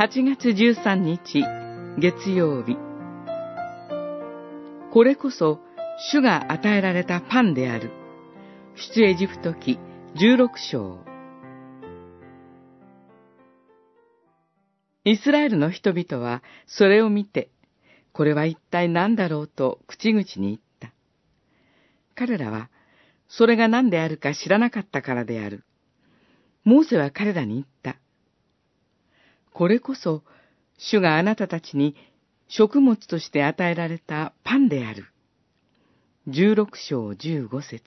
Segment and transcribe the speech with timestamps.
[0.00, 1.44] 8月13日
[1.98, 2.78] 月曜日
[4.94, 5.60] これこそ
[6.10, 7.90] 主が与えられたパンである
[8.76, 9.78] 出エジプト記
[10.14, 11.00] 16章
[15.04, 17.50] イスラエルの人々はそれを見て
[18.14, 20.94] これは一体何だろうと口々に言った。
[22.14, 22.70] 彼らは
[23.28, 25.62] それが何であるか知らなかったからである。
[26.64, 28.00] モーセは彼らに言った。
[29.52, 30.22] これこそ、
[30.78, 31.96] 主があなたたちに
[32.48, 35.06] 食物として与えられたパンである。
[36.26, 37.82] 十六章十五節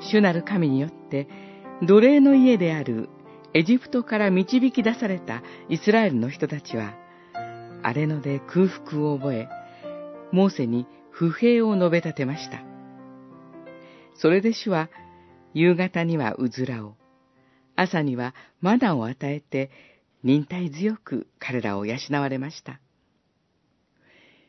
[0.00, 1.28] 主なる神によって、
[1.82, 3.08] 奴隷の家である
[3.54, 6.94] エジプトから導き出されたイスラエルの人たちは、
[7.82, 9.48] 荒れ野で空腹を覚え、
[10.30, 12.62] モーセに不平を述べ立てました。
[14.14, 14.88] それで主は、
[15.54, 16.96] 夕方にはうずらを、
[17.76, 19.70] 朝にはマナを与えて、
[20.22, 22.80] 忍耐強く彼らを養われました。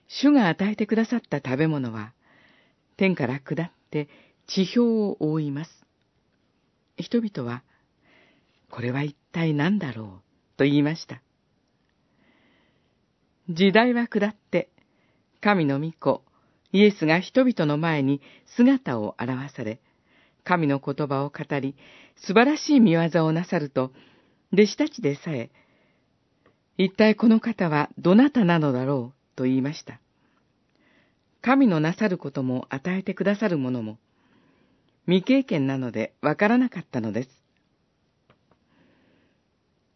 [0.08, 2.14] 主が与えてくださった食べ物は、
[2.98, 4.08] 天から下って
[4.48, 5.72] 地表を覆います。
[6.98, 7.64] 人々は、
[8.70, 11.22] これは一体何だろうと言いました。
[13.50, 14.70] 時代は下って、
[15.42, 16.24] 神の御子、
[16.72, 18.22] イエスが人々の前に
[18.56, 19.80] 姿を現され、
[20.44, 21.76] 神の言葉を語り、
[22.16, 23.92] 素晴らしい見業をなさると、
[24.52, 25.50] 弟子たちでさえ、
[26.78, 30.00] 一体この方はどなたなのだろうと言いました。
[31.42, 33.98] 神のなさることも与えてくださるものも、
[35.06, 37.30] 未経験なのでわからなかったのです。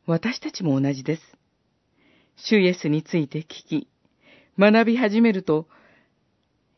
[0.06, 1.22] 私たちも同じです。
[2.38, 3.88] 主イエスについて聞き、
[4.58, 5.68] 学び始めると、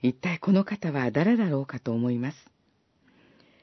[0.02, 2.38] 一体この方は誰だろうかと思います。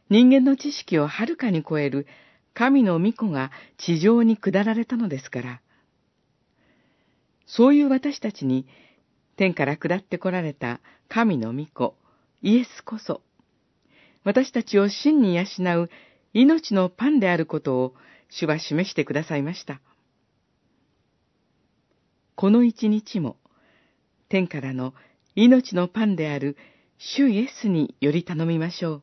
[0.08, 2.06] 人間の知識をはるかに超える
[2.54, 5.60] 神の御子が地上に下られたのですから、
[7.46, 8.66] そういう私たちに
[9.36, 11.94] 天から下ってこられた神の御子、
[12.42, 13.20] イエスこそ、
[14.24, 15.44] 私たちを真に養
[15.82, 15.90] う
[16.32, 17.94] 命のパンであることを
[18.30, 19.80] 主は示してくださいました。
[22.34, 23.36] この一日も、
[24.28, 24.94] 天からの
[25.34, 26.56] 命のパンである
[26.98, 29.02] 主イエスにより頼みましょう。